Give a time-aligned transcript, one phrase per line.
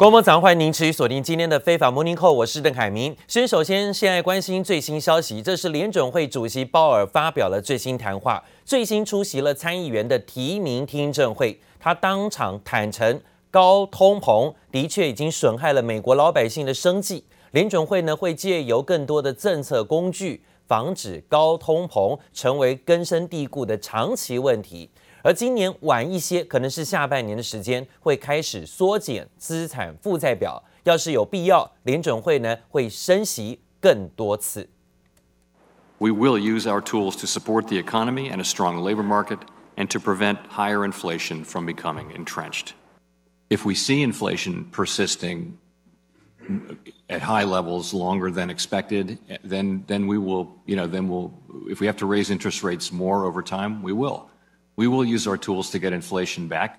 [0.00, 3.14] 观众早上欢迎您持续锁定今天的非法 Morning Call，我是邓凯明。
[3.28, 24.88] 先首先现在关心最新消息，这是联准会主席鲍尔发表了最新谈话，最新出席了参议员的提名听证会，他当场坦承高通膨的确已经损害了美国老百姓的生计，联准会呢会借由更多的政策工具，防止高通膨成为根深蒂固的长期问题。
[25.21, 30.63] 而今年晚一些，可能是下半年的时间，会开始缩减资产负债表。
[30.83, 34.69] 要是有必要，联准会呢会升息更多次。
[35.97, 39.39] We will use our tools to support the economy and a strong labor market,
[39.75, 42.73] and to prevent higher inflation from becoming entrenched.
[43.49, 45.57] If we see inflation persisting
[47.09, 51.31] at high levels longer than expected, then then we will, you know, then we'll,
[51.67, 54.29] if we have to raise interest rates more over time, we will.
[54.76, 56.74] We will use our tools to get inflation back.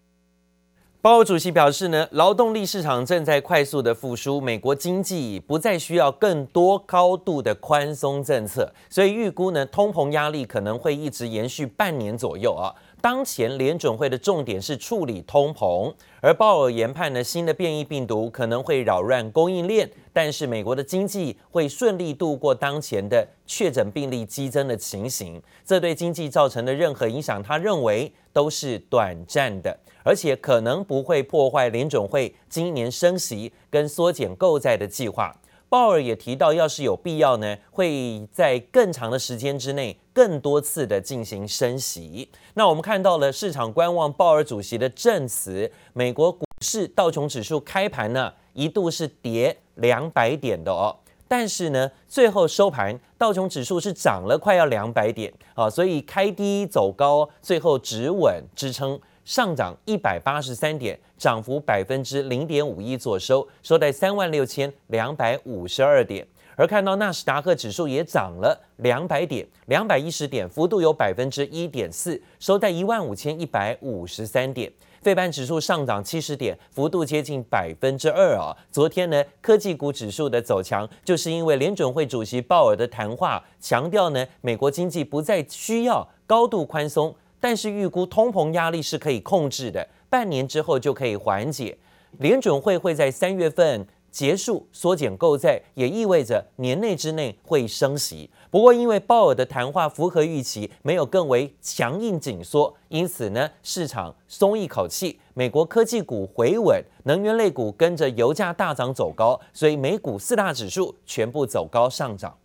[1.03, 12.69] 鲍尔主席表示呢，劳动力市场正在快速的复苏，美国经济不再需要更多高度的宽松政策，所以预估呢，通膨压力可能会一直延续半年左右啊。
[13.01, 25.41] 当前联准会的重点是处理通膨，而鲍尔研判呢，新的变异病毒可能会扰乱供应链，但是美国的经济会顺利度过当前的确诊病例激增的情形。
[25.65, 35.35] 这对经济造成的任何影响，他认为都是短暂的，而且可能不会破坏联准会今年升息跟缩减购债的计划。
[35.71, 42.27] 鲍尔也提到，要是有必要呢，会在更长的时间之内，更多次的进行升息。
[42.55, 50.93] 那我们看到了市场观望鲍尔主席的证词，美国股市道琼指数开盘呢一度是跌两百点的哦，
[51.25, 58.99] 但是呢最后收盘道琼指数是涨了快要两百点啊，所以开低走高，最后止稳支撑。
[59.31, 66.27] 上涨一百八十三点，涨幅百分之零点五一，左收收在三万六千两百五十二点。
[66.57, 74.69] 而看到纳斯达克指数也涨了两百点，两百一十点，幅度有百分之一点四，收在一万五千一百五十三点。
[75.01, 78.53] 费半指数上涨七十点，幅度接近百分之二啊。
[78.69, 87.15] 昨天呢，科技股指数的走强，就是因为联准会主席鲍尔的谈话强调呢，美国经济不再需要高度宽松。
[87.41, 91.77] 但是预估通膨压力是可以控制的，半年之后就可以缓解。
[92.19, 98.29] 联准会会在三月份结束缩减购债，也意味着年内之内会升息。
[98.49, 105.19] 不过因为鲍尔的谈话符合预期，没有更为强硬紧缩，因此呢，市场松一口气。
[105.33, 112.37] 美国科技股回稳，能源类股跟着油价大涨走高，所以美股四大指数全部走高上涨。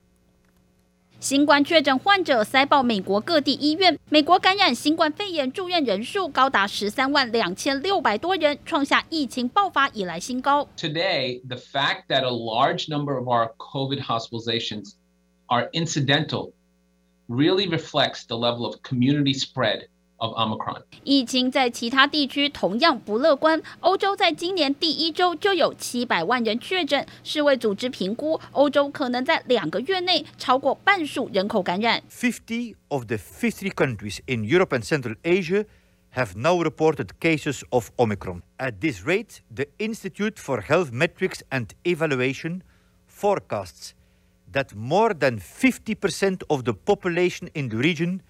[1.19, 10.69] 新冠确诊患者塞爆美国各地医院，美国感染新冠肺炎住院人数高达十三万两千六百多人，创下疫情爆发以来新高。
[10.77, 14.93] Today, the fact that a large number of our COVID hospitalizations
[15.47, 16.53] are incidental
[17.29, 19.89] really reflects the level of community spread.
[20.18, 20.84] Of Omicron.
[21.04, 23.60] 疫情在其他地区同样不乐观。
[23.80, 32.04] 欧洲在今年第一周就有七百万人确诊，世卫组织评估欧洲可能在两个月内超过半数人口感染。
[32.08, 35.66] Fifty of the fifty countries in Europe and Central Asia
[36.14, 38.44] have now reported cases of Omicron.
[38.60, 42.62] At this rate, the Institute for Health Metrics and Evaluation
[43.08, 43.96] forecasts
[44.52, 48.22] that more than fifty percent of the population in the region.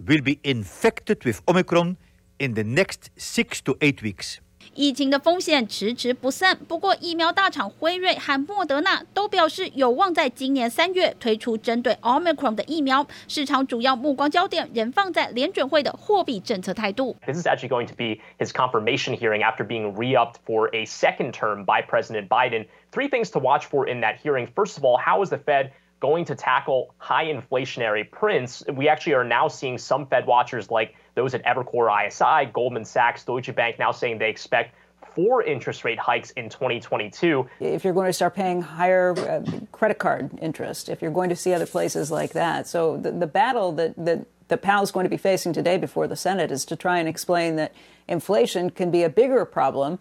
[0.00, 1.96] Will be infected with Omicron
[2.38, 4.36] in the next six to eight weeks.
[4.74, 13.06] 疫情的风险迟迟不散，不过疫苗大厂辉瑞和莫德纳都表示有望在今年三月推出针对 Omicron 的疫苗。
[13.26, 17.16] 市场主要目光焦点仍放在联准会的货币政策态度。
[17.24, 21.64] This is actually going to be his confirmation hearing after being re-upped for a second term
[21.64, 22.66] by President Biden.
[22.92, 24.46] Three things to watch for in that hearing.
[24.54, 28.63] First of all, how is the Fed going to tackle high inflationary prints.
[28.73, 33.23] We actually are now seeing some Fed watchers like those at Evercore ISI, Goldman Sachs,
[33.23, 34.75] Deutsche Bank now saying they expect
[35.15, 37.47] four interest rate hikes in 2022.
[37.59, 41.35] If you're going to start paying higher uh, credit card interest, if you're going to
[41.35, 42.67] see other places like that.
[42.67, 46.07] So the, the battle that, that, that Powell is going to be facing today before
[46.07, 47.73] the Senate is to try and explain that
[48.07, 49.99] inflation can be a bigger problem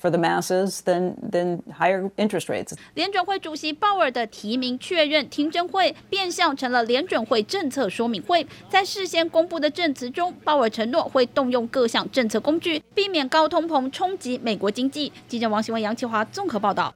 [0.00, 2.72] For the masses, then then higher interest rates.
[2.94, 8.46] 联准会主席鲍尔的提名确认听证会变相成了联准会政策说明会。
[8.68, 15.12] 在事先公布的证词中，鲍尔承诺会动用各项政策工具，避免高通膨冲击美国经济。
[15.28, 16.92] 记者王新文、杨启华综合报道。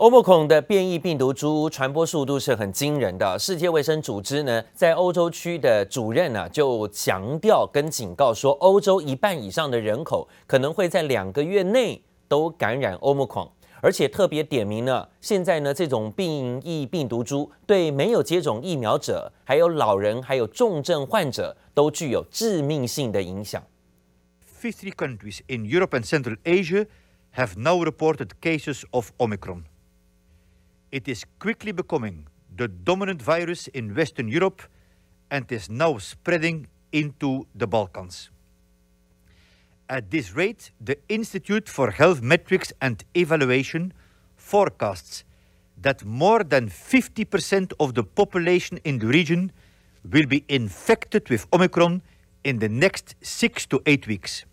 [0.00, 3.38] 欧盟孔的变异病毒株传播速度是很惊人的。
[3.38, 13.46] 世界卫生组织呢，在欧洲区的主任呢，就强调跟警告说，欧洲一半以上的人口可能会在两个月内都感染欧盟孔。
[13.82, 16.26] 而且特别点名了，现在呢这种变
[16.66, 23.62] 异病毒株对没有接种疫苗者、还有老人、还有重症患者都具有致命性的影响。
[24.62, 26.86] Fifty countries in Europe and Central Asia
[27.36, 29.64] have now reported cases of Omicron.
[30.92, 32.26] It is quickly becoming
[32.56, 34.62] the dominant virus in Western Europe
[35.30, 38.30] and is now spreading into the Balkans.
[39.88, 43.92] At this rate, the Institute for Health Metrics and Evaluation
[44.36, 45.24] forecasts
[45.80, 49.52] that more than 50% of the population in the region
[50.10, 52.02] will be infected with Omicron
[52.44, 54.44] in the next six to eight weeks.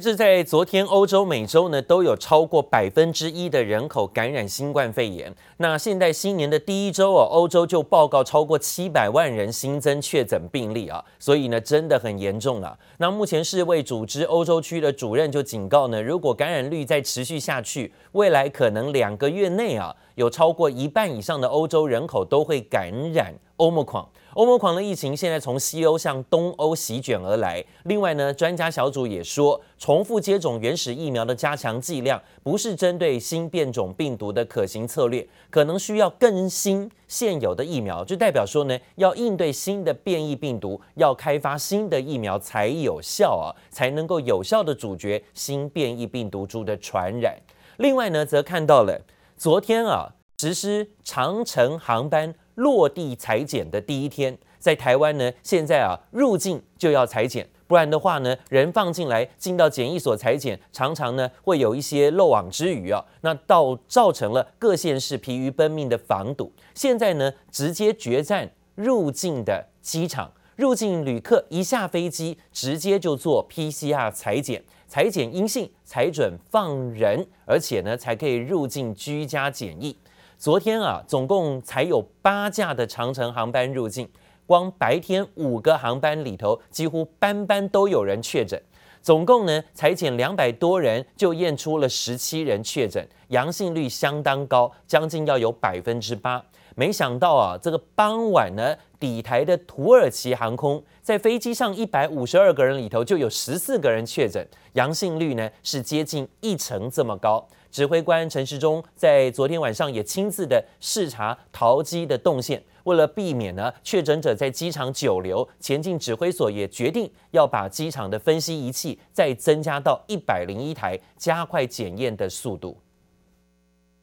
[0.00, 5.34] 是在昨天，欧洲每周呢都有超过百分之一的人口感染新冠肺炎。
[5.58, 12.78] 那现在新年的第一周哦，欧洲就报告超过七百万人新增确诊病例啊，所以呢真的很严重了。
[12.98, 24.06] 那目前世卫组织欧洲区的主任就警告呢，如果感染率再持续下去，未来可能两个月内啊，有超过一半以上的欧洲人口都会感染 Omicron。
[24.34, 27.64] 欧盟狂的疫情现在从西欧向东欧席卷而来。
[27.84, 38.04] 另外呢，专家小组也说，重复接种原始疫苗的加强剂量不是针对新变种病毒的可行策略，可能需要更新现有的疫苗。
[38.04, 47.36] 就代表说呢，要应对新的变异病毒，要开发新的疫苗才有效啊，才能够有效的阻绝新变异病毒株的传染。
[47.78, 49.00] 另外呢，则看到了
[49.36, 52.32] 昨天啊，实施长程航班。
[52.60, 66.52] 落地裁剪的第一天，在台湾呢，现在啊入境就要裁剪，不然的话呢，人放进来进到检疫所裁剪，常常呢会有一些漏网之鱼啊，那到造成了各县市疲于奔命的防堵。
[66.74, 79.96] 现在呢，直接决战入境的机场，入境旅客一下飞机，直接就做 PCR 裁剪，裁剪阴性才准放人，而且呢才可以入境居家检疫。
[80.40, 84.08] 昨天啊，总共才有八架的长程航班入境，
[84.46, 88.58] 光白天五个航班里头，几乎班班都有人确诊。
[89.02, 96.42] 总共呢，采检两百多人，就验出了十七人确诊，阳性率相当高，将近要有百分之八。
[96.74, 107.46] 没想到啊，这个傍晚呢，抵台的土耳其航空，在飞机上一百五十二个人里头，就有十四个人确诊，阳性率呢是接近一成这么高。
[107.70, 122.76] 指挥官陈时中在昨天晚上也亲自的视察桃机的动线，为了避免呢确诊者在机场久留，前进指挥所也决定要把机场的分析仪器再增加到一百零一台，加快检验的速度。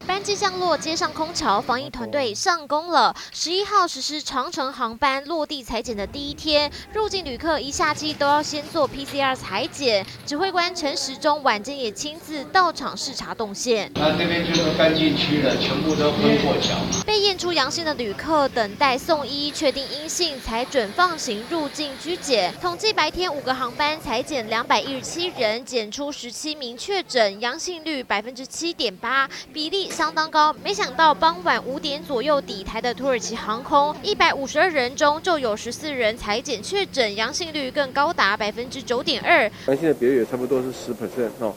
[0.06, 3.16] 班机降落，接上空桥，防疫团队上工了。
[3.32, 10.06] 十一号实施长城航班落地裁剪的第一天，入境旅客一下机都要先做 PCR 裁剪。
[10.26, 13.92] 指挥官陈时中晚间也亲自到场视察动线。
[13.96, 16.76] 那这边就是干净区了，全部都分过桥。
[17.06, 22.54] 被验出阳性的旅客等待送医，确定阴性才准放行入境居检。
[22.62, 29.87] 统计白天五个航班采检两百一十七人，检出十七名确诊，阳性率百分之七点八，比例。
[29.90, 39.50] 相当高，没想到傍晚五点左右抵台的土耳其航空，一百五十二人中就有十四人采检确诊，阳性率更高达百分之九点二。
[39.68, 41.54] 阳性的比例也差不多是十 percent 哦，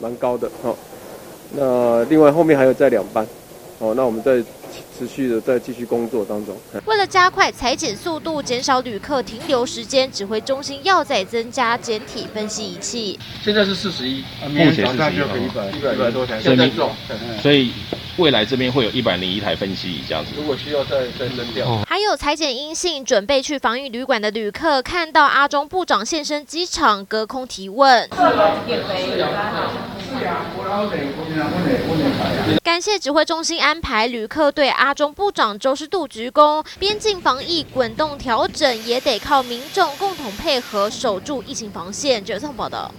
[0.00, 0.76] 蛮高的哦。
[1.52, 3.26] 那另外后面还有在两班，
[3.78, 4.42] 哦，那我们在。
[4.98, 6.56] 持续的在继续工作当中。
[6.84, 13.18] 为了加快裁剪速度，减少旅客停留时间，指挥中心要再增加检体分析仪器。
[13.42, 15.10] 现在是四十一，目前是一百
[15.70, 16.90] 一百多台，现在做。
[17.42, 17.72] 所以
[18.16, 20.30] 未来这边会有一百零一台分析仪这样子。
[20.36, 21.84] 如果需要再再增掉。
[21.88, 28.08] 还有裁剪阴性，准备去防疫旅馆的旅客，看到阿中部长现身机场，隔空提问。
[32.62, 36.64] 感谢指挥中心安排旅客对阿中部长周师度鞠躬。
[36.78, 42.24] 边境防疫滚动调整，也得靠民众共同配合，守住疫情防线。
[42.24, 42.90] 九仓报道。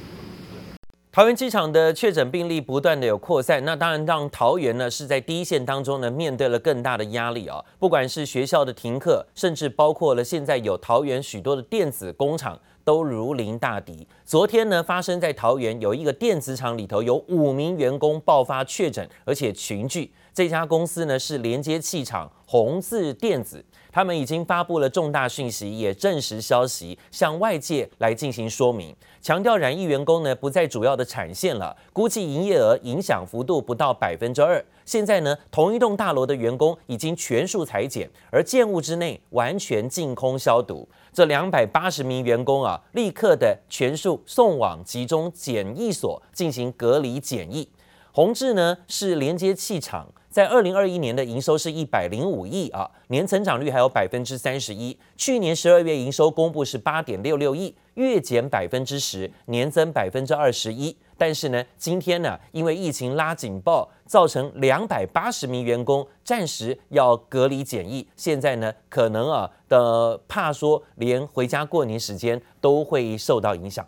[1.12, 7.63] 桃园机场的确诊病例不断的有扩散，那当然让桃园呢是在第一线当中呢面对了更大的压力啊。
[7.79, 12.60] 不管是学校的停课，甚至包括了现在有桃园许多的电子工厂。
[12.86, 14.08] 都如临大敌。
[14.24, 20.13] 昨天呢，发生在桃园有一个电子厂里头，有五名员工爆发确诊，而且群聚。
[20.34, 23.63] 这家公司呢是连接器厂红字电子，
[23.96, 34.62] 他们已经发布了重大讯息，也证实消息，向外界来进行说明，强调染疫员工呢不在主要的产线了，估计营业额影响幅度不到百分之二。
[34.84, 40.86] 现在呢，同一栋大楼的员工已经全数采检，而建物之内完全净空消毒。
[41.14, 47.70] 这两百八十名员工啊，立刻的全数送往集中检疫所进行隔离检疫。
[48.12, 55.00] 宏志呢是连接气厂，在二零二一年的营收是一百零五亿啊，年成长率还有百分之三十一。
[55.15, 60.94] 去年十二月营收公布是八点六六亿，月减百分之十，年增百分之二十一。
[61.18, 68.06] 但是呢，今天呢，因为疫情拉警报，造成两百八十名员工暂时要隔离检疫。
[68.18, 73.88] 现在呢，可能啊的怕说连回家过年时间都会受到影响。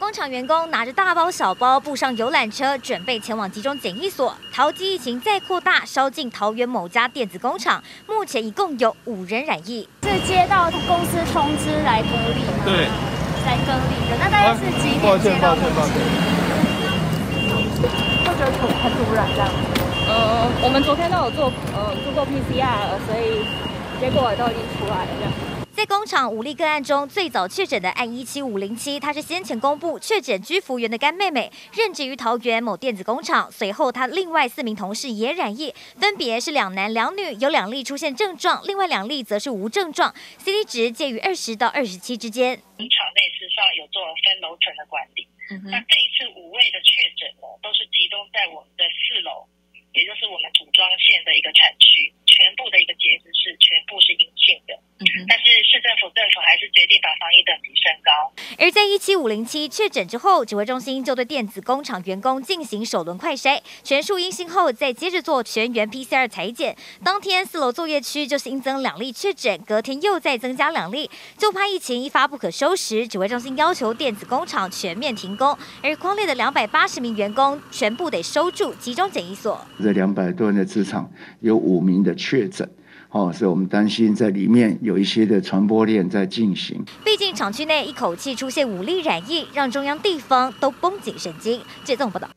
[0.00, 4.34] 工厂员工拿着大包小包步上游览车，准备前往集中检疫所。
[4.50, 9.86] 桃机疫情再扩大，烧进桃园某家电子工厂，目前一共有五人染疫。
[10.04, 12.40] 是接到公司通知来隔离？
[12.64, 12.88] 对。
[13.44, 16.00] 来隔离的，那大概是几点接到通知？
[18.24, 19.50] 会觉得很很突然这样。
[20.08, 23.44] 呃，我们昨天都有做呃做过 PCR，所以
[24.00, 25.32] 结果都已经出来了这样。
[25.80, 33.50] 在工厂五例个案中，最早确诊的案一七五零七，她是先前公布确诊居服员的干妹妹，任职于桃园某电子工厂。
[33.50, 42.60] 随后，她另外四名同事也染疫，分别是两男两女，有两例出现症状，另外两例则是无症状，CT 值介于二十到二十七之间。
[42.76, 49.48] 工厂内事实上有做了分楼层的管理，嗯、那这一次五位的确诊呢，都是集中在我们的四楼，
[49.96, 54.76] 也就是我们组装线的一个产区，全部的一个结实是全部是阴性的。
[55.26, 58.10] 但是市政府政府还是决定把防疫等级升高。
[58.58, 66.76] 而在一七五零七确诊之后，指挥中心就对电子工厂员工进行首轮快筛，全数阴性后，再接着做全员 PCR 裁检。
[67.02, 79.66] 当天四楼作业区就新增两例确诊，隔天又再增加两例，就怕疫情一发不可收拾，指挥中心要求电子工厂全面停工，而匡列的两百八十名员工全部得收住集中检疫所。
[79.82, 82.70] 这两百多人的职场有五名的确诊。
[83.10, 86.84] 哦，所以我们担心在里面有一些的传播链在进行。
[87.04, 91.60] 毕竟厂区内一口气出现五例染疫，让中央地方都绷紧神经。
[91.84, 92.32] 这综合报道。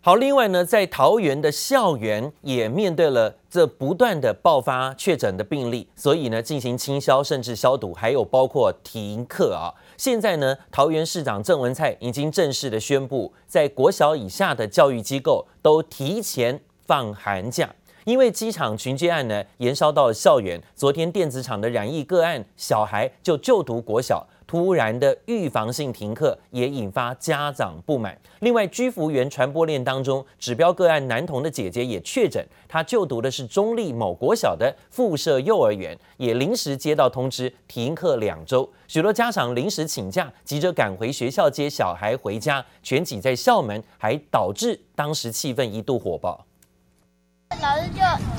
[0.00, 9.72] 好，另外呢，在桃园的校园也面对了这不断的爆发确诊的病例，所以呢，进行清消甚至消毒，还有包括停课啊。
[9.96, 17.70] 现在呢，桃园市长郑文灿已经正式的宣布，在国小以下的教育机构都提前放寒假。
[18.04, 28.18] 因为机场群接案呢延烧到校园，昨天电子厂的染疫个案，小孩就就读国小，突然的预防性停课也引发家长不满。
[28.40, 46.44] 另外，居服员传播链当中，指标个案男童的姐姐也确诊，她就读的是中坜某国小的附设幼儿园，也临时接到通知停课两周，许多家长临时请假，急着赶回学校接小孩回家，全挤在校门，还导致当时气氛一度火爆。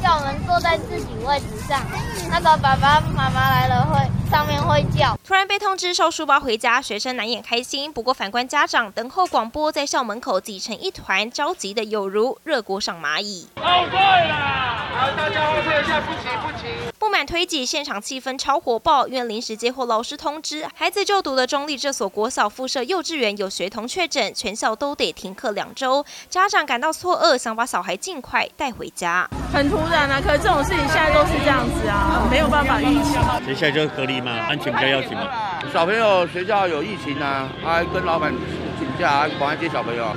[0.05, 1.81] 叫我们坐在自己位置上，
[2.29, 5.17] 那个爸爸妈妈来了会上面会叫。
[5.23, 7.91] 突然被通知收书包回家，学生难掩开心。
[7.91, 13.47] 不过反观家长，等候广播在校门口挤成一团，着急的有如热锅上蚂蚁。
[13.55, 14.85] 后退啦！
[14.95, 16.94] 好，大家后退一下，不急不急。
[17.23, 19.07] 推挤，现场气氛超火爆。
[19.07, 26.03] 因为临时接获老师通知，孩子就读的中立这所国小附设幼稚园有学童确诊，全校都得停课两周。
[26.27, 29.29] 家长感到错愕，想把小孩尽快带回家。
[29.53, 33.11] 很突然啊，可是这种事情现在都是这样子啊，没有办法预期。
[33.45, 35.29] 接下来就是隔离嘛，安全比较要紧嘛。
[35.71, 38.33] 小朋友学校有疫情啊，还跟老板
[38.79, 40.05] 请假，赶快接小朋友。
[40.07, 40.15] 啊，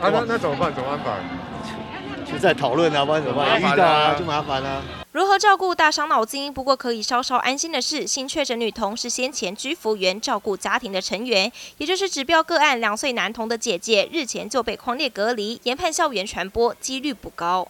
[0.00, 0.74] 那那怎么办？
[0.74, 1.12] 怎么办法？
[2.30, 3.60] 就在讨论啊，不然怎么办？
[3.60, 4.82] 遇到啊，就麻烦了。
[5.18, 17.66] 如何照顾大伤脑筋，不过可以稍稍安心的是，新确诊女童是先前居服员照顾家庭的成员，也就是指标个案两岁男童的姐姐，日前就被匡列隔离，研判校园传播几率不高。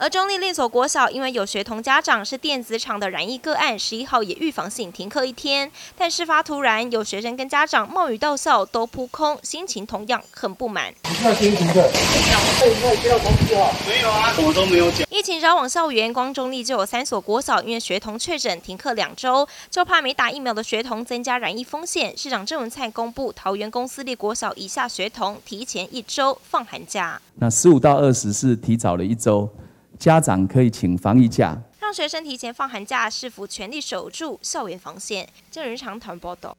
[0.00, 5.70] 而中立另所国小，因为有学童家长是电子厂的染疫个案，十一号也预防性停课一天。
[5.94, 10.90] 但事发突然，有学生跟家长冒雨到校都扑空，心情同样很不满。
[11.22, 11.86] 那先停课，
[13.86, 15.06] 没有啊，什么都没有讲。
[15.10, 22.16] 疫情扰往校园，光中立就有三所国小因为学童确诊停课两周，就怕没打疫苗的学童增加染疫风险。
[22.16, 27.20] 市长郑文灿公布，桃园公私立国小以下学童提前一周放寒假。
[27.34, 29.46] 那十五到二十是提早了一周。
[30.00, 35.28] 家长可以请防疫假，让学生提前放寒假，是否全力守住校园防线？
[35.50, 36.56] 正日常谈报道。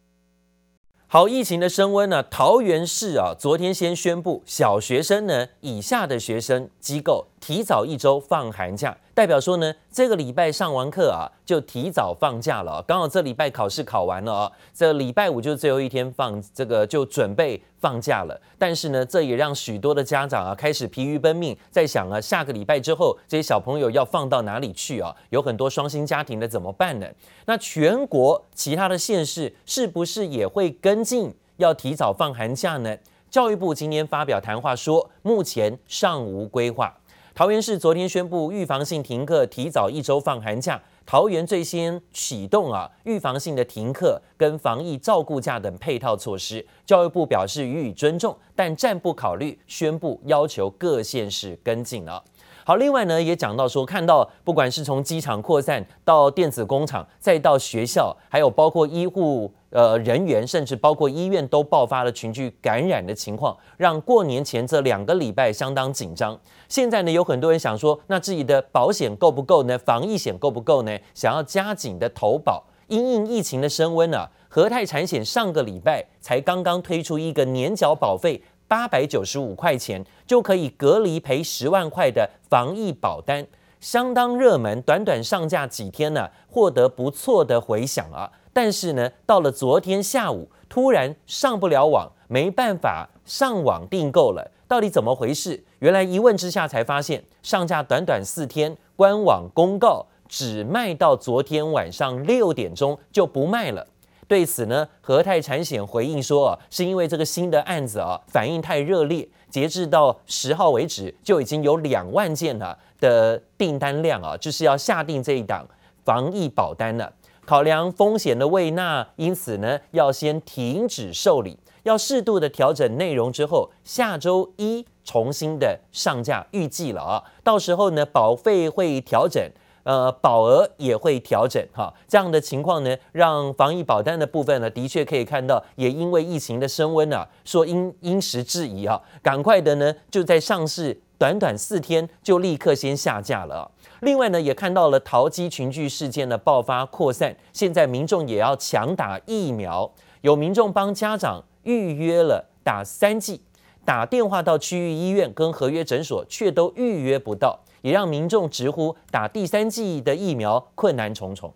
[1.08, 2.22] 好，疫情的升温呢？
[2.22, 8.96] 桃园市啊，昨天先宣布，小学生呢以下的学生机构提早一周放寒假。
[9.14, 12.82] 代表说呢，这个礼拜上完课啊，就提早放假了。
[12.88, 18.40] 刚好这礼拜考试考完了啊，这礼拜五就最后一天放，这个就准备放假了。
[18.58, 25.14] 但是呢，这也让许多的家长啊开始疲于奔命，在想啊，下个礼拜之后这些小朋友要放到哪里去啊？
[25.32, 27.08] 有很多双薪家庭的怎么办呢？
[27.46, 32.96] 那全国其他的县市是不是也会跟进要提早放寒假呢？
[33.30, 36.94] 教育部今天发表谈话说，目前尚无规划。
[37.34, 40.82] 桃园市昨天宣布预防性停课，提早一周放寒假。
[41.06, 46.66] 桃园最先启动啊预防性的停课跟防疫照顾假等配套措施。
[46.86, 52.22] 教育部表示予以尊重，但暂不考虑宣布要求各县市跟进了。
[52.66, 66.40] 好，另外呢，也讲到说，看到不管是从机场扩散到电子工厂，再到学校，还有包括医护呃人员，甚至包括医院都爆发了群聚感染的情况，让过年前这两个礼拜相当紧张。
[66.70, 69.78] 现在呢，有很多人想说，那自己的保险够不够呢？
[69.80, 70.98] 防疫险够不够呢？
[71.14, 72.64] 想要加紧的投保。
[72.88, 78.44] 因应疫情的升温啊，和泰产险上个礼拜才刚刚推出一个年缴保费。
[78.68, 83.46] 八百九十五块钱就可以隔离赔十万块的防疫保单，
[83.82, 84.82] 相当热门。
[84.84, 88.32] 短短上架几天呢，获得不错的回响啊。
[88.54, 94.52] 但是呢，到了昨天下午，突然上不了网，没办法上网订购了。
[94.68, 95.64] 到底怎么回事？
[95.80, 103.86] 原来一问之下才发现，上架短短四天，官网公告只卖到昨天晚上六点钟就不卖了。
[104.28, 115.68] 对此呢，和泰产险回应说，是因为这个新的案子啊，反应太热烈，截至到十号为止，就已经有两万件了的订单量啊，就是要下定这一档
[116.06, 117.12] 防疫保单了。
[117.52, 129.44] 考量风险的胃纳，因此呢，要先停止受理，要适度的调整内容之后，下周一重新的上架，预计了啊，到时候呢，保费会调整。
[129.84, 143.70] 呃，保额也会调整哈，这样的情况呢，让防疫保单的部分呢，的确可以看到，也因为疫情的升温啊，说因因时制宜啊，赶快的呢，就在上市短短四天就立刻先下架了。
[144.00, 153.40] 另外呢，也看到了淘机群聚事件的爆发扩散，现在民众也要强打疫苗，有民众帮家长预约了打三剂，
[153.86, 157.60] 打电话到区域医院跟合约诊所，却都预约不到。
[157.84, 161.54] 也让民众直呼打第三剂的疫苗困难重重。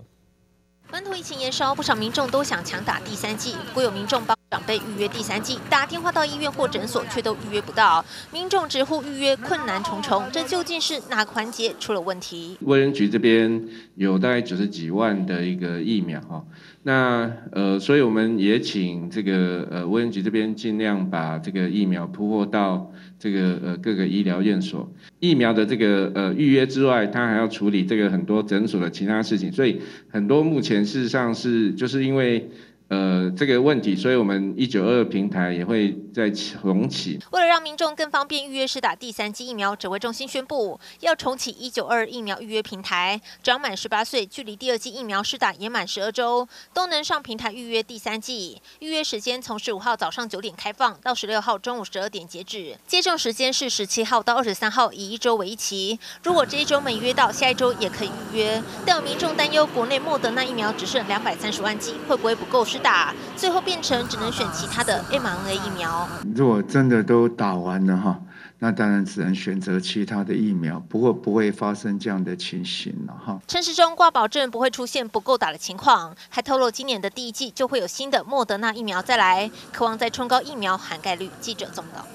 [0.92, 10.24] 本土疫情延烧，不少民众都想强打第三剂，不过有民众帮长辈预约第三季，打电话到医院或诊所却都预约不到，民众直呼预约困难重重。
[10.32, 12.56] 这究竟是哪个环节出了问题？
[12.62, 16.46] 卫生局这边有大概九十几万的一个疫苗哈。
[16.84, 24.88] 那呃，所以我们也请这个呃卫生局这边尽量把这个疫苗铺货到这个呃各个医疗院所。
[25.20, 32.48] 疫苗的这个呃预约之外，他还要处理这个很多诊所的其他事情，所以很多目前事实上是就是因为。
[32.88, 37.20] 呃，这个问题，所以我们一九二平台也会再重启。
[37.32, 43.20] 为了让民众更方便预约施打第三剂疫苗，指挥中心宣布要重启一九二疫苗预约平台。
[43.42, 48.62] 长满十八岁，距离第二剂疫苗施打也满十二周，都能上平台预约第三剂。
[48.78, 52.78] 预约时间从十五号早上九点开放，到十六号中午十二点截止。
[52.86, 56.00] 接种时间是十七号到二十三号，以一周为一期。
[56.24, 58.62] 如果这一周没约到，下一周也可以预约。
[58.86, 62.64] 但有民众担忧，国内莫德纳疫苗只剩两百三十万剂，会不会不够？
[62.76, 66.08] 是打最后变成只能选其他的 mRNA 疫苗。
[66.36, 68.22] 如果真的都打完了哈，
[68.60, 73.40] 那当然只能选择其他的疫苗，不过不会发生这样的情形了哈。
[73.48, 81.32] 陈时中挂保证不会出现不够打的情况，还透露今年的第一季就会有新的莫德纳疫苗再来，渴望再冲高疫苗涵盖率。
[81.42, 82.06] 记者总导。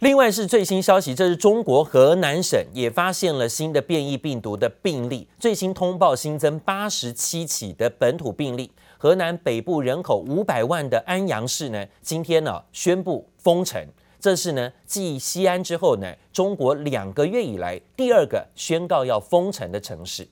[0.00, 8.72] 另外是最新消息，这是中国河南省也发现了新的变异病毒的病例，最新通报新增八十七起的本土病例。
[9.00, 13.82] 河南北部人口五百万的安阳市呢，今天呢宣布封城，
[14.20, 20.28] 这是呢继西安之后呢，中国两个月以来第二个宣告要封城的城市。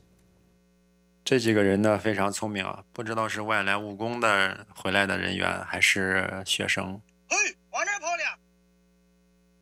[1.25, 7.01] 这几个人呢非常聪明啊，不知道是外来务工的回来的人员还是学生。
[7.31, 7.37] 嘿，
[7.71, 8.23] 往哪跑的？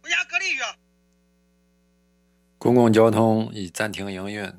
[0.02, 0.62] 回家隔离去。
[2.58, 4.52] 公共交通已暂停营运，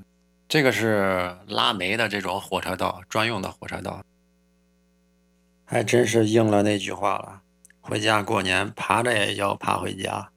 [0.48, 4.02] 这个是拉煤的这种火车道，专用的火车道。
[5.70, 7.42] 还真是应了那句话了，
[7.82, 10.30] 回家过年爬着也要爬回家。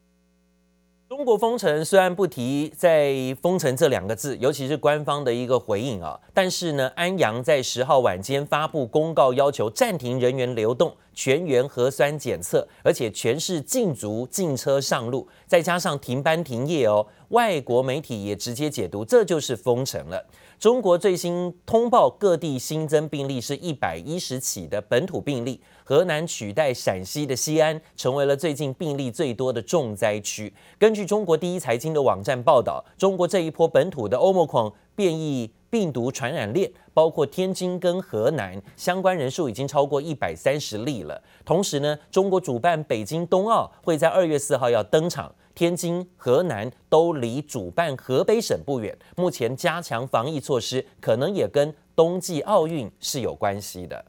[1.09, 17.07] 中国封城虽然不提在封城这两个字，尤其是官方的一个回应啊，但是呢，安阳在十号晚间发布公告，要求暂停人员流动，全员核酸检测，而且全市禁足禁车上路，再加上停班停业哦。
[17.31, 20.25] 外国媒体也直接解读，这就是封城了。
[20.59, 25.61] 中国最新通报各地新增病例是一百一十起的本土病例。
[25.85, 30.53] 河南取代陕西的西安，成为了最近病例最多的重灾区。
[30.79, 41.23] 根据中国第一财经的网站报道，中国这一波本土的欧盟狂变异病毒传染链，包括天津跟河南，相关人数已经超过一百三十例了。
[41.45, 48.97] 同时呢，中国主办北京冬奥会在二月四号要登场，天津、河南都离主办河北省不远。
[49.17, 54.05] 目前加强防疫措施，可能也跟冬季奥运是有关系的。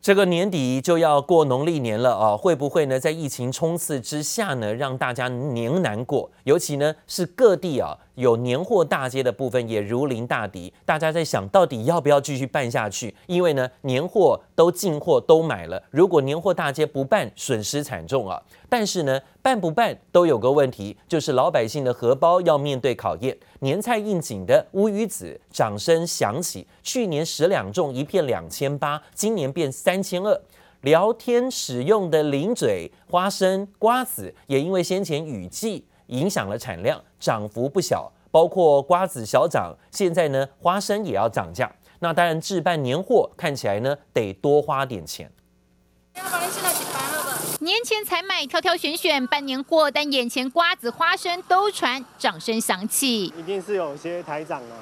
[0.00, 2.98] 这个年底就要过农历年了啊，会不会呢？
[2.98, 6.28] 在疫情冲刺之下呢，让大家年难过？
[6.42, 7.96] 尤其呢是各地啊。
[8.14, 13.14] 有年货大街的部分也如临大敌，大家在想到底要不要继续办下去？
[13.26, 18.40] 因为呢，年货都进货都买了，如果年货大街不办，损失惨重啊！
[18.68, 23.36] 但是呢，办不办都有个问题，就是老百姓的荷包要面对考验。
[23.60, 30.40] 年菜应景的乌鱼子掌声响起，去年十两重一片两千八，今年变三千二。
[30.82, 35.84] 聊天使用的零嘴、花生、瓜子也因为先前雨季。
[36.06, 41.70] 影响了产量，涨幅不小，包括瓜子小涨，现在呢花生也要涨价。
[42.00, 45.30] 那当然置办年货看起来呢得多花点钱。
[47.60, 54.74] 年前才买挑挑选选办年货，但眼前瓜子花生都传掌声响起，一定是有些台涨啊。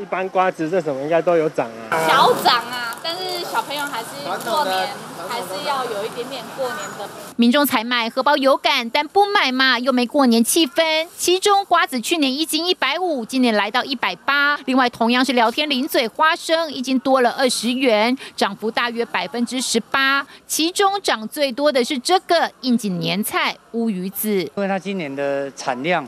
[0.00, 4.06] 一般瓜子这什么应该都有涨啊，小涨啊，但是小朋友还是
[4.48, 4.88] 过年
[5.28, 7.08] 还是要有一点点过年的。
[7.36, 11.06] 民众采买荷包有感，但不买嘛又没过年气氛。
[11.16, 14.56] 其中瓜子去年一斤一百五，今年来到一百八。
[14.66, 20.26] 另外同样是聊天零嘴花生，一斤多了二十元，涨幅大约百分之十八。
[20.46, 26.06] 其中涨最多的是这个应景年菜乌鱼子，因为它今年的产量。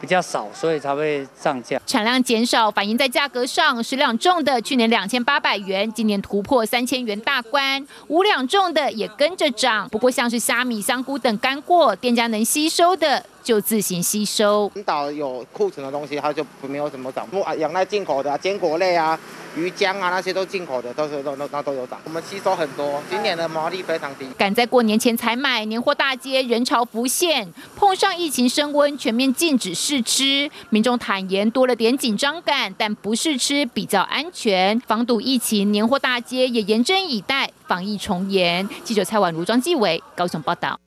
[0.00, 1.80] 比较少，所以才会上架。
[1.86, 7.86] 产量减少反映在价格上，十两重的去年两千八百元，今年突破三千元大关。
[8.08, 14.70] 五两重的也跟着涨，不过像是虾米、香菇等干货，店家能吸收的就自行吸收。
[14.74, 17.26] 领导有库存的东西，它就没有怎么涨。
[17.28, 19.18] 不啊，养在进口的坚果类啊。
[19.56, 22.00] 鱼浆啊，那些都进口的，都是都都那都有涨。
[22.04, 24.24] 我们吸收很多，今年的毛利非常低。
[24.38, 35.72] 赶在过年前采买，年货大街人潮浮现，碰上疫情升温，全面禁止试吃，民众坦言多了点紧张感，但不试吃比较安全，防堵疫情。
[35.72, 38.68] 年货大街也严阵以待，防疫从严。
[38.84, 40.78] 记者蔡婉如、庄继伟高雄报道。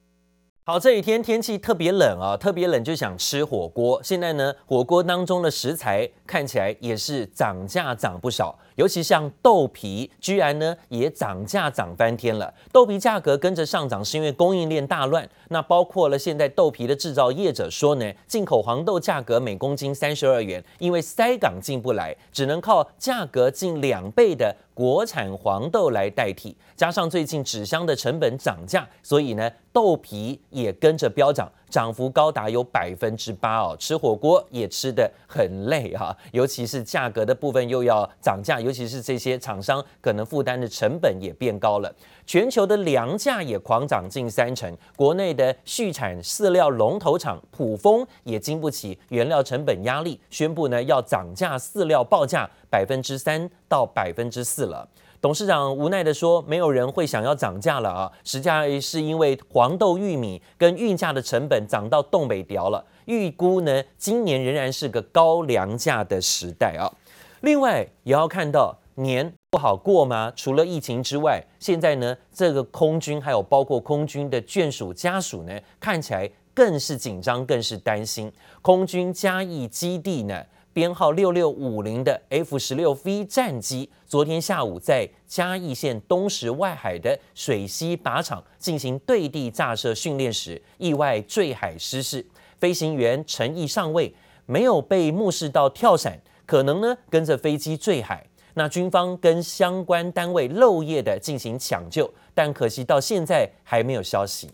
[0.65, 3.99] 好，这几天天气特别冷啊，特别冷就想吃火锅。
[4.01, 8.57] 现在呢，火锅当中的食材看起来也是涨价涨不少。
[8.75, 12.53] 尤其像豆皮，居然呢也涨价涨翻天了。
[12.71, 15.29] 豆皮价格跟着上涨，是因为供应链大乱。
[15.49, 26.55] 那包括了现在豆皮的制造业者说呢，进口黄豆价格每公斤三十二元，因为塞港进不来，只能靠价格近两倍的国产黄豆来代替。
[26.75, 31.51] 加上最近纸箱的成本涨价，所以呢豆皮也跟着飙涨。
[31.73, 41.91] 涨幅高达有百分之八哦，吃火锅也吃得很累哈，尤其是价格的部分又要涨价，尤其是这些厂商可能负担的成本也变高了。
[42.27, 54.87] 全球的粮价也狂涨近三成，国内的畜产饲料龙头厂普丰也经不起原料成本压力，宣布呢要涨价饲料报价百分之三到百分之四了。
[55.23, 58.11] 董事长无奈地说：“没有人会想要涨价了啊！
[58.25, 62.85] 实际上是因为黄豆、玉米跟运价的成本涨到东北调了。
[63.05, 66.91] 预估呢，今年仍然是个高粮价的时代啊。
[67.39, 70.29] 另外，也要看到年不好过吗？
[70.35, 78.29] 除了疫情之外，现在呢，这个空军还有包括空军的眷属家属呢，看起来更是紧张，更是担心。
[78.61, 92.25] 空军嘉义基地呢？”编号六六五零的 F 十六 V 战机，昨天下午在嘉义县东石外海的水西靶场进行对地炸射训练时，意外坠海失事。
[92.59, 94.13] 飞行员陈毅上尉
[94.47, 98.25] 没有被目视到跳伞，可能呢跟着飞机坠海。
[98.55, 104.49] 那军方跟相关单位漏夜的进行抢救，但可惜到现在还没有消息。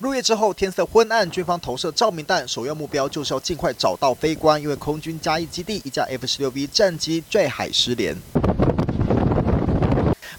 [0.00, 8.16] 入夜之后，天色昏暗，军方投射照明弹，首要目标就是要尽快找到飞官，因为空军嘉义基地一架 F 十六 B 战机坠海失联。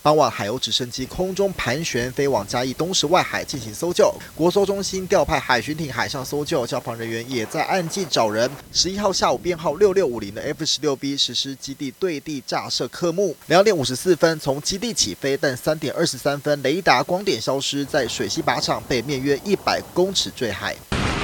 [0.03, 4.11] 傍晚，海鸥直升机空中盘旋，飞往嘉义东石外海进行搜救。
[4.33, 8.49] 国搜中心调派海巡艇海上搜救，消防人员也在岸际找人。
[8.71, 20.75] 十一号下午，编号六六五零的 F 十六 B 实施基地对地炸射科目，两点五十四分从基地起飞，但三点二十三分雷达光点消失，在水西靶场北面约一百公尺坠海。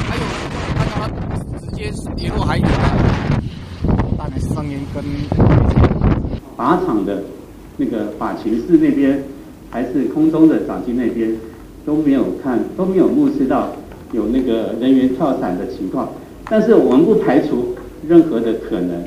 [0.08, 1.18] 还有看到
[1.58, 2.64] 它直接跌落海里，
[4.16, 5.04] 大概声音跟
[6.56, 7.24] 靶场的。
[7.78, 9.24] 那个法勤寺那边，
[9.70, 11.36] 还是空中的长机那边，
[11.86, 13.74] 都没有看，都没有目视到
[14.12, 16.10] 有那个人员跳伞的情况。
[16.50, 17.76] 但是我们不排除
[18.08, 19.04] 任何的可能，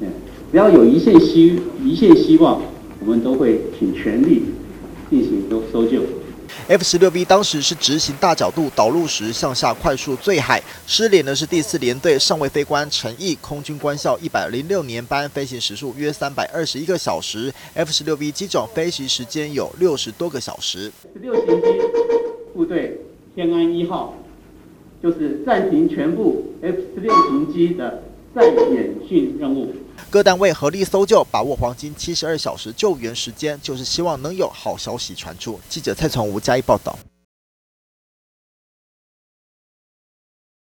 [0.00, 0.08] 嗯，
[0.50, 2.60] 只要有一线希一线希望，
[3.00, 4.42] 我们都会尽全力
[5.10, 6.02] 进行搜搜救。
[6.68, 17.52] F 十六 B 当时是执行大角度导入时向下快速坠海，失联的是第四联队上尉飞官陈毅，空军官校一百零六年班，飞行时数约三百二十一个小时。
[17.74, 20.92] F 十六 B 机种飞行时间有六十多个小时。
[21.12, 21.66] 十六型机
[22.54, 23.00] 部队
[23.34, 24.14] 天安一号，
[25.02, 29.74] 就是暂停全部 F 十六型机的再演训任务。
[30.10, 35.58] 各单位合力搜救，把握黄金七十二小时救援时间，就是希望能有好消息传出。
[35.68, 36.98] 记者蔡传吴加一报道。